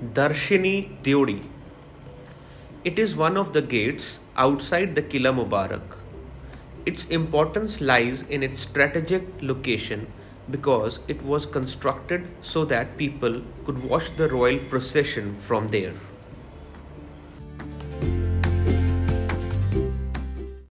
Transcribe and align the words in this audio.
Darshini 0.00 0.98
Deori. 1.02 1.42
It 2.86 2.98
is 2.98 3.14
one 3.14 3.36
of 3.36 3.52
the 3.52 3.60
gates 3.60 4.18
outside 4.34 4.94
the 4.94 5.02
Kila 5.02 5.30
Mubarak. 5.30 5.82
Its 6.86 7.04
importance 7.08 7.82
lies 7.82 8.22
in 8.22 8.42
its 8.42 8.62
strategic 8.62 9.24
location 9.42 10.10
because 10.50 11.00
it 11.06 11.22
was 11.22 11.44
constructed 11.44 12.26
so 12.40 12.64
that 12.64 12.96
people 12.96 13.42
could 13.66 13.84
watch 13.84 14.16
the 14.16 14.26
royal 14.26 14.58
procession 14.70 15.36
from 15.42 15.68
there. 15.68 15.92